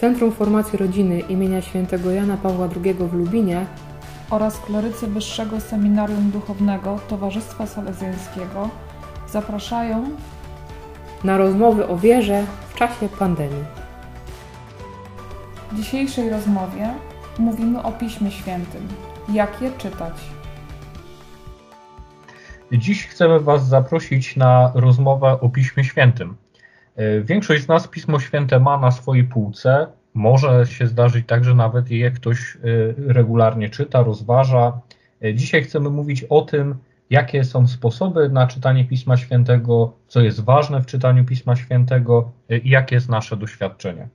[0.00, 3.66] Centrum Formacji Rodziny imienia świętego Jana Pawła II w Lubinie
[4.30, 8.70] oraz klerycy Wyższego Seminarium Duchownego Towarzystwa Salezjańskiego
[9.28, 10.04] zapraszają
[11.24, 13.64] na rozmowy o wierze w czasie pandemii.
[15.72, 16.94] W dzisiejszej rozmowie
[17.38, 18.88] mówimy o Piśmie Świętym.
[19.32, 20.14] Jak je czytać?
[22.72, 26.36] Dziś chcemy Was zaprosić na rozmowę o Piśmie Świętym.
[27.00, 29.86] E, większość z nas Pismo Święte ma na swojej półce.
[30.14, 32.58] Może się zdarzyć tak, że nawet je ktoś e,
[33.12, 34.80] regularnie czyta, rozważa.
[35.24, 36.74] E, dzisiaj chcemy mówić o tym,
[37.10, 42.32] jakie są sposoby na czytanie Pisma Świętego, co jest ważne w czytaniu Pisma Świętego
[42.64, 44.08] i jakie jest nasze doświadczenie.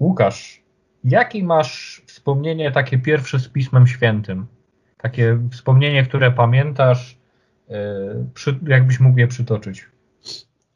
[0.00, 0.62] Łukasz,
[1.04, 4.46] jakie masz wspomnienie takie pierwsze z Pismem Świętym?
[4.96, 7.18] Takie wspomnienie, które pamiętasz,
[8.66, 9.91] jakbyś mógł je przytoczyć?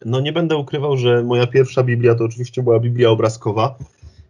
[0.07, 3.79] No nie będę ukrywał, że moja pierwsza Biblia to oczywiście była Biblia obrazkowa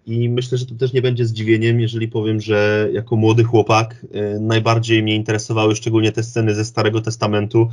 [0.06, 4.40] i myślę, że to też nie będzie zdziwieniem, jeżeli powiem, że jako młody chłopak y,
[4.40, 7.68] najbardziej mnie interesowały szczególnie te sceny ze Starego Testamentu,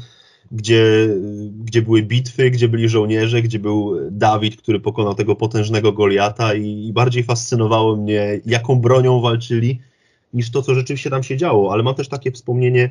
[0.51, 1.09] gdzie,
[1.63, 6.87] gdzie były bitwy, gdzie byli żołnierze, gdzie był Dawid, który pokonał tego potężnego Goliata i,
[6.87, 9.79] i bardziej fascynowało mnie, jaką bronią walczyli,
[10.33, 11.73] niż to, co rzeczywiście tam się działo.
[11.73, 12.89] Ale mam też takie wspomnienie,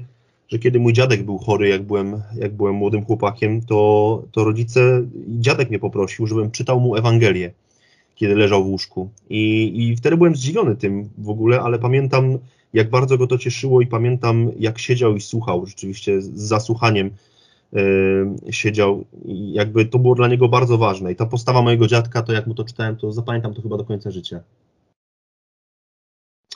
[0.52, 5.02] że kiedy mój dziadek był chory, jak byłem, jak byłem młodym chłopakiem, to, to rodzice,
[5.28, 7.52] dziadek mnie poprosił, żebym czytał mu Ewangelię,
[8.14, 9.10] kiedy leżał w łóżku.
[9.30, 12.38] I, I wtedy byłem zdziwiony tym w ogóle, ale pamiętam,
[12.72, 17.10] jak bardzo go to cieszyło i pamiętam, jak siedział i słuchał, rzeczywiście z zasłuchaniem
[17.72, 17.82] yy,
[18.50, 21.12] siedział i jakby to było dla niego bardzo ważne.
[21.12, 23.84] I ta postawa mojego dziadka, to jak mu to czytałem, to zapamiętam to chyba do
[23.84, 24.40] końca życia.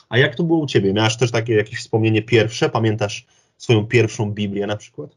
[0.08, 0.92] A jak to było u Ciebie?
[0.92, 2.68] Miałeś też takie jakieś wspomnienie pierwsze?
[2.68, 3.26] Pamiętasz
[3.56, 5.10] swoją pierwszą Biblię na przykład?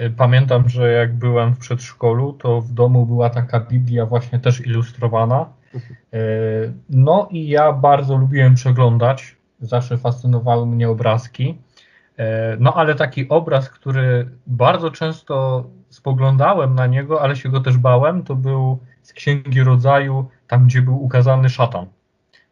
[0.00, 4.66] Y, pamiętam, że jak byłem w przedszkolu, to w domu była taka Biblia właśnie też
[4.66, 5.46] ilustrowana.
[5.74, 5.96] Mhm.
[6.14, 11.58] Y, no i ja bardzo lubiłem przeglądać, zawsze fascynowały mnie obrazki.
[12.18, 12.22] Y,
[12.58, 18.22] no ale taki obraz, który bardzo często spoglądałem na niego, ale się go też bałem,
[18.22, 21.86] to był z Księgi Rodzaju, tam gdzie był ukazany szatan.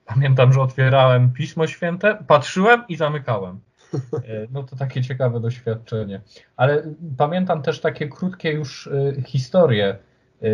[0.04, 3.60] Pamiętam, że otwierałem Pismo Święte, patrzyłem i zamykałem.
[3.94, 6.20] E, no to takie ciekawe doświadczenie.
[6.56, 6.82] Ale
[7.16, 9.86] pamiętam też takie krótkie już e, historie,
[10.42, 10.48] e,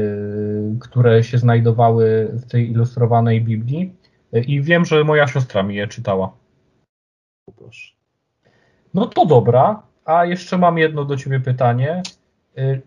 [0.80, 3.96] które się znajdowały w tej ilustrowanej Biblii
[4.32, 6.32] i wiem, że moja siostra mi je czytała.
[8.94, 12.02] No to dobra, a jeszcze mam jedno do ciebie pytanie.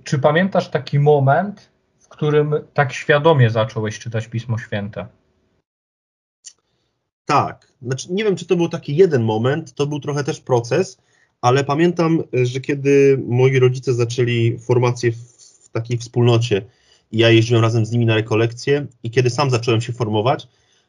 [0.03, 5.07] Czy pamiętasz taki moment, w którym tak świadomie zacząłeś czytać Pismo Święte?
[7.31, 7.71] Tak.
[7.81, 10.97] Znaczy, nie wiem, czy to był taki jeden moment, to był trochę też proces,
[11.41, 16.61] ale pamiętam, że kiedy moi rodzice zaczęli formację w takiej wspólnocie
[17.11, 20.47] ja jeździłem razem z nimi na rekolekcje i kiedy sam zacząłem się formować,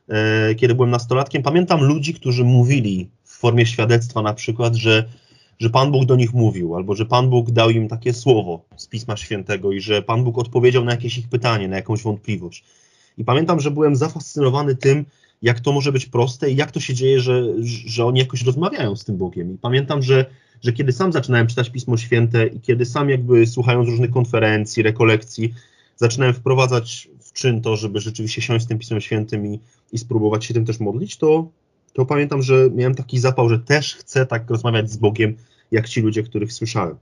[0.08, 5.04] e, kiedy byłem nastolatkiem, pamiętam ludzi, którzy mówili w formie świadectwa na przykład, że,
[5.59, 8.86] że Pan Bóg do nich mówił, albo że Pan Bóg dał im takie słowo z
[8.86, 12.64] Pisma Świętego i że Pan Bóg odpowiedział na jakieś ich pytanie, na jakąś wątpliwość.
[13.19, 15.04] I pamiętam, że byłem zafascynowany tym,
[15.42, 17.44] jak to może być proste i jak to się dzieje, że,
[17.86, 19.54] że oni jakoś rozmawiają z tym Bogiem.
[19.54, 20.26] I pamiętam, że,
[20.62, 25.54] że kiedy sam zaczynałem czytać Pismo Święte i kiedy sam jakby słuchając różnych konferencji, rekolekcji,
[25.97, 29.60] zaczynałem wprowadzać w czyn to, żeby rzeczywiście siąść z tym Pismem Świętym i,
[29.92, 31.48] i spróbować się tym też modlić, to,
[31.92, 35.36] to pamiętam, że miałem taki zapał, że też chcę tak rozmawiać z Bogiem,
[35.70, 36.97] jak ci ludzie, których słyszałem.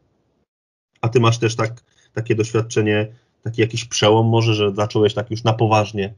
[1.01, 1.83] A ty masz też tak,
[2.15, 3.09] takie doświadczenie,
[3.43, 6.15] taki jakiś przełom może, że zacząłeś tak już na poważnie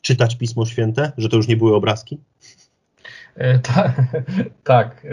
[0.00, 2.18] czytać Pismo Święte, że to już nie były obrazki?
[3.34, 3.92] E, ta,
[4.64, 5.04] tak.
[5.04, 5.08] E,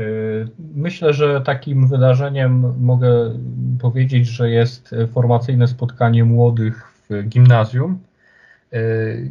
[0.76, 3.40] myślę, że takim wydarzeniem mogę
[3.82, 8.00] powiedzieć, że jest formacyjne spotkanie młodych w gimnazjum,
[8.72, 8.80] e,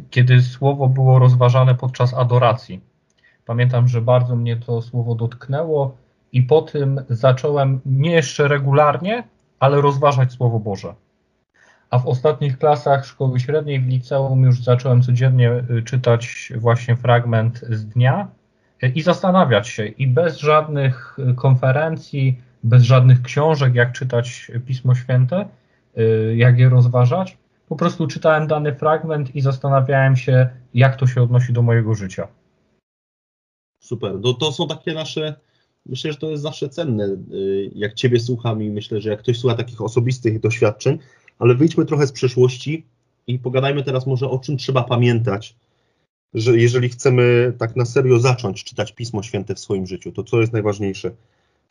[0.09, 2.81] kiedy słowo było rozważane podczas adoracji.
[3.45, 5.97] Pamiętam, że bardzo mnie to słowo dotknęło
[6.31, 9.23] i po tym zacząłem nie jeszcze regularnie,
[9.59, 10.93] ale rozważać Słowo Boże
[11.95, 17.59] a w ostatnich klasach szkoły średniej w liceum już zacząłem codziennie y, czytać właśnie fragment
[17.69, 18.27] z dnia
[18.83, 24.95] y, i zastanawiać się i bez żadnych y, konferencji, bez żadnych książek, jak czytać Pismo
[24.95, 25.45] Święte,
[26.35, 27.37] jak je rozważać,
[27.69, 32.27] po prostu czytałem dany fragment i zastanawiałem się, jak to się odnosi do mojego życia.
[33.79, 34.19] Super.
[34.19, 35.35] No to są takie nasze,
[35.85, 37.07] myślę, że to jest zawsze cenne,
[37.75, 40.99] jak Ciebie słucham i myślę, że jak ktoś słucha takich osobistych doświadczeń,
[41.39, 42.83] ale wyjdźmy trochę z przeszłości
[43.27, 45.55] i pogadajmy teraz może o czym trzeba pamiętać,
[46.33, 50.41] że jeżeli chcemy tak na serio zacząć czytać Pismo Święte w swoim życiu, to co
[50.41, 51.11] jest najważniejsze?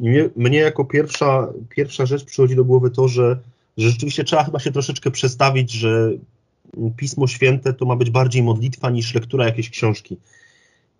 [0.01, 3.39] Mnie, mnie jako pierwsza, pierwsza rzecz przychodzi do głowy to, że,
[3.77, 6.11] że rzeczywiście trzeba chyba się troszeczkę przestawić, że
[6.97, 10.17] Pismo Święte to ma być bardziej modlitwa niż lektura jakiejś książki.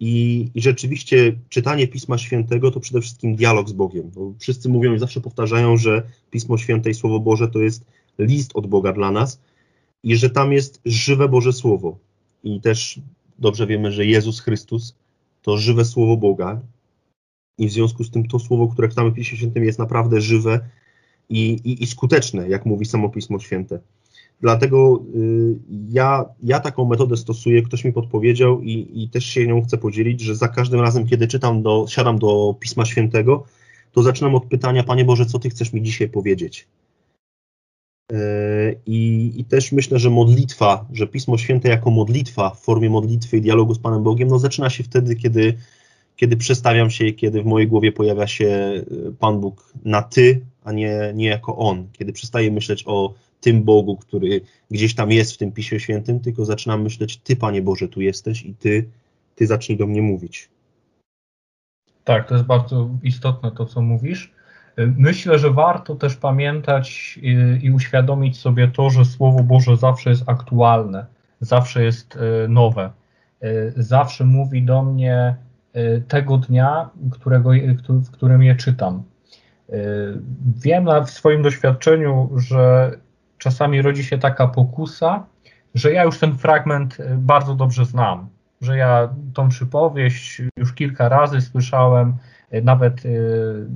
[0.01, 4.11] I, I, rzeczywiście czytanie Pisma Świętego to przede wszystkim dialog z Bogiem.
[4.15, 7.85] Bo wszyscy mówią i zawsze powtarzają, że Pismo Święte i Słowo Boże to jest
[8.19, 9.41] list od Boga dla nas
[10.03, 11.99] i że tam jest żywe Boże Słowo.
[12.45, 13.01] I też
[13.39, 14.97] dobrze wiemy, że Jezus Chrystus
[15.43, 16.61] to żywe Słowo Boga.
[17.59, 20.61] I w związku z tym to Słowo, które czytamy w Piśmie Świętym jest naprawdę żywe
[21.29, 23.81] i, i, i skuteczne, jak mówi samo Pismo Święte.
[24.41, 25.59] Dlatego y,
[25.91, 30.21] ja, ja taką metodę stosuję, ktoś mi podpowiedział i, i też się nią chcę podzielić,
[30.21, 33.45] że za każdym razem, kiedy czytam, do, siadam do Pisma Świętego,
[33.93, 36.67] to zaczynam od pytania, Panie Boże, co Ty chcesz mi dzisiaj powiedzieć?
[38.13, 43.37] Y, I, I, też myślę, że modlitwa, że Pismo Święte jako modlitwa w formie modlitwy
[43.37, 45.55] i dialogu z Panem Bogiem, no zaczyna się wtedy, kiedy,
[46.17, 50.73] kiedy przestawiam się, kiedy w mojej głowie pojawia się y, Pan Bóg na Ty, a
[50.73, 51.89] nie, nie jako On.
[51.93, 54.41] Kiedy przestaję myśleć o tym Bogu, który
[54.71, 58.43] gdzieś tam jest w tym Piśmie Świętym, tylko zaczynam myśleć, Ty, Panie Boże, tu jesteś
[58.43, 58.89] i Ty,
[59.35, 60.49] ty zacznij do mnie mówić.
[62.05, 64.34] Tak, to jest bardzo istotne to, co mówisz.
[64.77, 70.29] Myślę, że warto też pamiętać i, i uświadomić sobie to, że Słowo Boże zawsze jest
[70.29, 71.07] aktualne,
[71.41, 72.91] zawsze jest e, nowe,
[73.41, 75.37] e, zawsze mówi do mnie
[76.09, 77.51] tego dnia, którego,
[77.89, 79.03] w którym je czytam.
[80.57, 82.93] Wiem w swoim doświadczeniu, że
[83.39, 85.27] czasami rodzi się taka pokusa,
[85.75, 88.29] że ja już ten fragment bardzo dobrze znam,
[88.61, 92.17] że ja tą przypowieść już kilka razy słyszałem,
[92.63, 93.67] nawet y,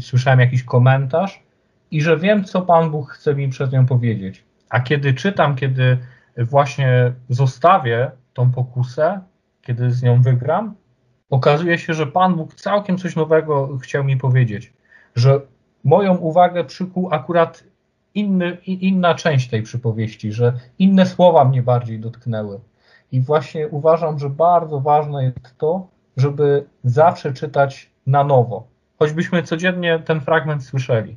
[0.00, 1.42] słyszałem jakiś komentarz
[1.90, 4.44] i że wiem, co Pan Bóg chce mi przez nią powiedzieć.
[4.70, 5.98] A kiedy czytam, kiedy
[6.36, 9.20] właśnie zostawię tą pokusę,
[9.62, 10.74] kiedy z nią wygram,
[11.30, 14.72] okazuje się, że Pan Bóg całkiem coś nowego chciał mi powiedzieć,
[15.16, 15.40] że
[15.84, 17.64] moją uwagę przykuł akurat
[18.14, 22.60] inny, inna część tej przypowieści, że inne słowa mnie bardziej dotknęły.
[23.12, 25.86] I właśnie uważam, że bardzo ważne jest to,
[26.16, 28.66] żeby zawsze czytać na nowo.
[28.98, 31.16] Choćbyśmy codziennie ten fragment słyszeli,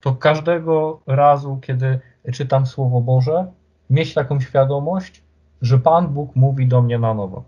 [0.00, 2.00] to każdego razu, kiedy
[2.32, 3.52] czytam Słowo Boże,
[3.90, 5.22] mieć taką świadomość,
[5.62, 7.44] że Pan Bóg mówi do mnie na nowo.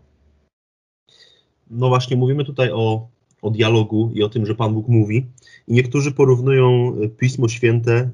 [1.71, 3.07] No właśnie, mówimy tutaj o
[3.45, 5.27] o dialogu i o tym, że Pan Bóg mówi.
[5.69, 8.11] I niektórzy porównują e, Pismo Święte, e,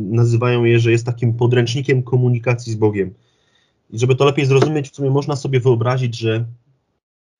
[0.00, 3.14] nazywają je, że jest takim podręcznikiem komunikacji z Bogiem.
[3.90, 6.44] I żeby to lepiej zrozumieć, w sumie można sobie wyobrazić, że,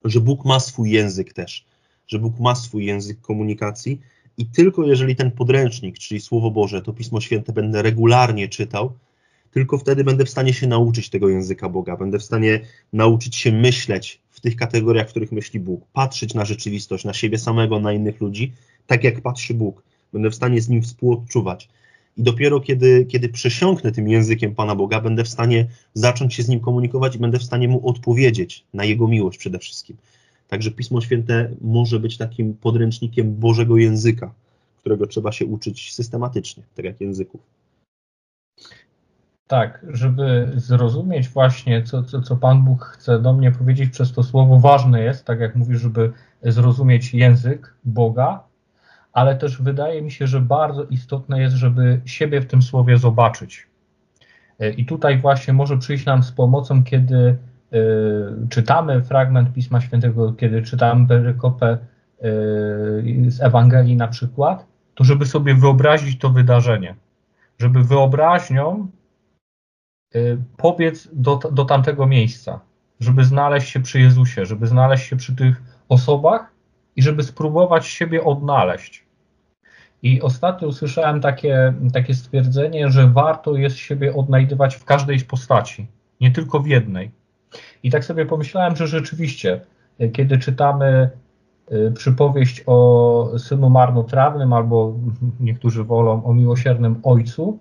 [0.05, 1.67] że Bóg ma swój język też,
[2.07, 4.01] że Bóg ma swój język komunikacji
[4.39, 8.93] i tylko jeżeli ten podręcznik, czyli Słowo Boże, to Pismo Święte będę regularnie czytał,
[9.51, 12.61] tylko wtedy będę w stanie się nauczyć tego języka Boga, będę w stanie
[12.93, 17.39] nauczyć się myśleć w tych kategoriach, w których myśli Bóg, patrzeć na rzeczywistość, na siebie
[17.39, 18.53] samego, na innych ludzi,
[18.87, 19.83] tak jak patrzy Bóg.
[20.13, 21.69] Będę w stanie z nim współodczuwać.
[22.17, 26.49] I dopiero kiedy, kiedy przesiąknę tym językiem Pana Boga, będę w stanie zacząć się z
[26.49, 29.97] nim komunikować i będę w stanie mu odpowiedzieć na jego miłość przede wszystkim.
[30.49, 34.35] Także Pismo Święte może być takim podręcznikiem Bożego języka,
[34.77, 37.41] którego trzeba się uczyć systematycznie, tak jak języków.
[39.47, 44.23] Tak, żeby zrozumieć właśnie, co, co, co Pan Bóg chce do mnie powiedzieć przez to
[44.23, 46.13] słowo, ważne jest, tak jak mówisz, żeby
[46.43, 48.45] zrozumieć język Boga,
[49.13, 53.67] ale też wydaje mi się, że bardzo istotne jest, żeby siebie w tym słowie zobaczyć.
[54.77, 57.37] I tutaj właśnie może przyjść nam z pomocą, kiedy
[58.51, 61.81] czytamy fragment Pisma Świętego, kiedy czytamy perykopę y,
[63.31, 66.95] z Ewangelii na przykład, to żeby sobie wyobrazić to wydarzenie,
[67.59, 68.89] żeby wyobraźnią
[70.17, 72.61] Y, pobiec do, do tamtego miejsca,
[73.01, 76.53] żeby znaleźć się przy Jezusie, żeby znaleźć się przy tych osobach
[76.97, 79.05] i żeby spróbować siebie odnaleźć.
[80.03, 85.87] I ostatnio usłyszałem takie, takie stwierdzenie, że warto jest siebie odnajdywać w każdej postaci,
[86.21, 87.11] nie tylko w jednej.
[87.85, 89.61] I tak sobie pomyślałem, że rzeczywiście,
[90.01, 91.11] y, kiedy czytamy
[91.73, 94.95] y, przypowieść o synu marnotrawnym, albo
[95.41, 97.59] niektórzy wolą o miłosiernym ojcu,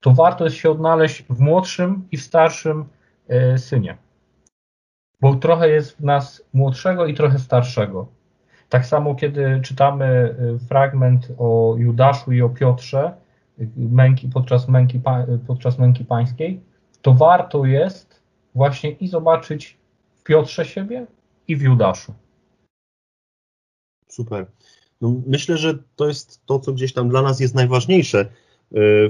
[0.00, 2.84] to warto jest się odnaleźć w młodszym i w starszym
[3.28, 3.96] e, synie.
[5.20, 8.06] Bo trochę jest w nas młodszego i trochę starszego.
[8.68, 13.14] Tak samo, kiedy czytamy e, fragment o Judaszu i o Piotrze
[13.76, 15.00] męki, podczas, męki,
[15.46, 16.60] podczas męki pańskiej,
[17.02, 18.13] to warto jest
[18.54, 19.76] właśnie i zobaczyć
[20.16, 21.06] w Piotrze siebie
[21.48, 22.14] i w Judaszu.
[24.08, 24.46] Super.
[25.00, 28.26] No myślę, że to jest to, co gdzieś tam dla nas jest najważniejsze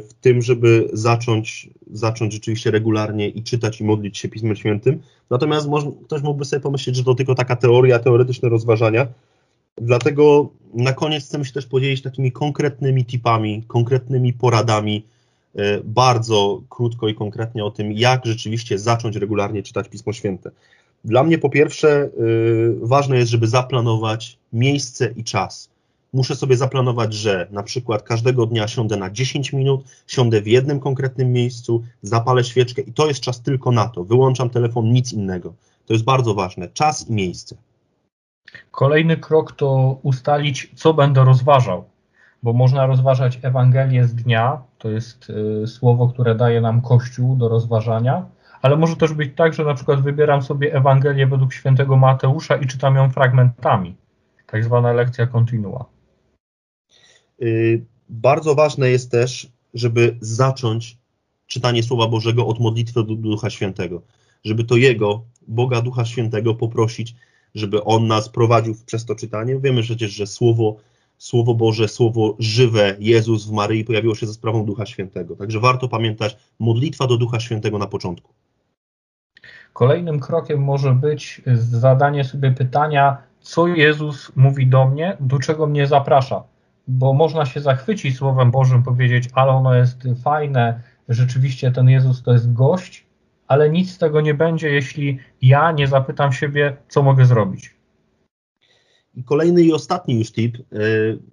[0.00, 5.02] w tym, żeby zacząć, zacząć rzeczywiście regularnie i czytać i modlić się Pismem Świętym.
[5.30, 9.06] Natomiast może, ktoś mógłby sobie pomyśleć, że to tylko taka teoria, teoretyczne rozważania.
[9.76, 15.06] Dlatego na koniec chcemy się też podzielić takimi konkretnymi tipami, konkretnymi poradami,
[15.84, 20.50] bardzo krótko i konkretnie o tym, jak rzeczywiście zacząć regularnie czytać Pismo Święte.
[21.04, 22.11] Dla mnie po pierwsze
[22.80, 25.75] ważne jest, żeby zaplanować miejsce i czas
[26.14, 30.80] muszę sobie zaplanować, że na przykład każdego dnia siądę na 10 minut, siądę w jednym
[30.80, 34.04] konkretnym miejscu, zapalę świeczkę i to jest czas tylko na to.
[34.04, 35.54] Wyłączam telefon, nic innego.
[35.87, 36.68] To jest bardzo ważne.
[36.68, 37.56] Czas i miejsce.
[38.70, 41.84] Kolejny krok to ustalić, co będę rozważał,
[42.44, 45.30] bo można rozważać Ewangelię z dnia, to jest
[45.62, 48.26] y, słowo, które daje nam Kościół do rozważania,
[48.62, 52.66] ale może też być tak, że na przykład wybieram sobie Ewangelię według świętego Mateusza i
[52.66, 53.94] czytam ją fragmentami,
[54.46, 55.84] tak zwana lekcja kontinua.
[57.42, 60.98] Y, bardzo ważne jest też, żeby zacząć
[61.46, 64.02] czytanie Słowa Bożego od modlitwy do Ducha Świętego,
[64.44, 67.14] żeby to Jego, Boga Ducha Świętego poprosić,
[67.54, 69.58] żeby On nas prowadził przez to czytanie.
[69.58, 70.76] Wiemy przecież, że Słowo,
[71.24, 75.36] Słowo Boże, Słowo żywe, Jezus w Maryi pojawiło się ze sprawą Ducha Świętego.
[75.36, 78.32] Także warto pamiętać modlitwa do Ducha Świętego na początku.
[79.72, 85.86] Kolejnym krokiem może być zadanie sobie pytania, co Jezus mówi do mnie, do czego mnie
[85.86, 86.44] zaprasza
[86.88, 92.32] bo można się zachwycić Słowem Bożym, powiedzieć, ale ono jest fajne, rzeczywiście ten Jezus to
[92.32, 93.06] jest gość,
[93.48, 97.74] ale nic z tego nie będzie, jeśli ja nie zapytam siebie, co mogę zrobić.
[99.16, 100.56] I kolejny i ostatni już tip.
[100.59, 100.76] E,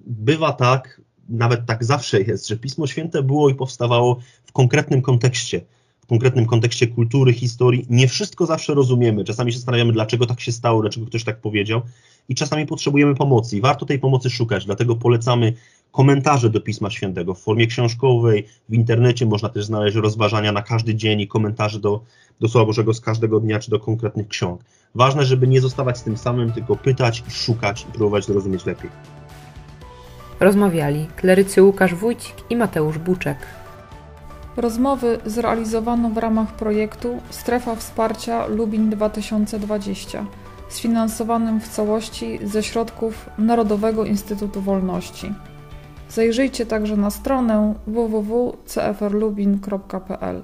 [0.07, 5.61] bywa tak, nawet tak zawsze jest, że Pismo Święte było i powstawało w konkretnym kontekście
[6.11, 7.85] konkretnym kontekście kultury, historii.
[7.89, 9.23] Nie wszystko zawsze rozumiemy.
[9.23, 11.81] Czasami się zastanawiamy, dlaczego tak się stało, dlaczego ktoś tak powiedział,
[12.29, 13.57] i czasami potrzebujemy pomocy.
[13.57, 15.53] I warto tej pomocy szukać, dlatego polecamy
[15.91, 20.95] komentarze do Pisma Świętego w formie książkowej, w internecie można też znaleźć rozważania na każdy
[20.95, 22.01] dzień i komentarze do,
[22.39, 24.61] do Słowa Bożego z każdego dnia czy do konkretnych ksiąg.
[24.95, 28.89] Ważne, żeby nie zostawać z tym samym, tylko pytać, szukać i próbować zrozumieć lepiej.
[30.39, 33.37] Rozmawiali klerycy Łukasz Wójcik i Mateusz Buczek.
[34.57, 40.25] Rozmowy zrealizowano w ramach projektu Strefa Wsparcia Lubin 2020,
[40.69, 45.33] sfinansowanym w całości ze środków Narodowego Instytutu Wolności.
[46.11, 50.41] Zajrzyjcie także na stronę www.cfrlubin.pl.